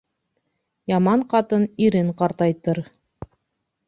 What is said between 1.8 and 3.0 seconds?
ирен ҡартайтыр